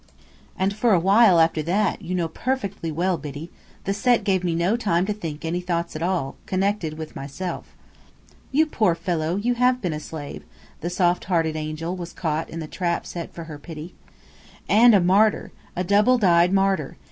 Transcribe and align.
And 0.57 0.73
for 0.75 0.93
a 0.93 0.99
while 0.99 1.39
after 1.39 1.61
that, 1.61 2.01
you 2.01 2.15
know 2.15 2.27
perfectly 2.27 2.91
well, 2.91 3.19
Biddy, 3.19 3.51
the 3.83 3.93
Set 3.93 4.23
gave 4.23 4.43
me 4.43 4.55
no 4.55 4.75
time 4.75 5.05
to 5.05 5.13
think 5.13 5.45
any 5.45 5.61
thoughts 5.61 5.95
at 5.95 6.01
all, 6.01 6.37
connected 6.47 6.97
with 6.97 7.15
myself." 7.15 7.75
"You 8.51 8.65
poor 8.65 8.95
fellow, 8.95 9.35
you 9.35 9.53
have 9.53 9.79
been 9.79 9.93
a 9.93 9.99
slave!" 9.99 10.43
The 10.79 10.89
soft 10.89 11.25
hearted 11.25 11.55
angel 11.55 11.95
was 11.95 12.13
caught 12.13 12.49
in 12.49 12.59
the 12.61 12.67
trap 12.67 13.05
set 13.05 13.31
for 13.31 13.43
her 13.43 13.59
pity. 13.59 13.93
"And 14.67 14.95
a 14.95 14.99
martyr. 14.99 15.51
A 15.75 15.83
double 15.83 16.17
dyed 16.17 16.51
martyr. 16.51 16.97